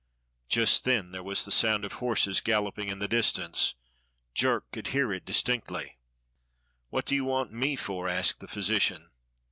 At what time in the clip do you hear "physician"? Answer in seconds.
8.47-9.11